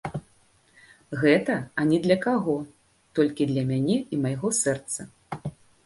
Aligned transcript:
Гэта 1.23 1.53
ані 1.85 1.97
для 2.07 2.17
каго, 2.25 2.57
толькі 3.21 3.49
для 3.53 3.63
мяне 3.71 3.97
і 4.03 4.15
майго 4.29 4.47
сэрца. 4.63 5.01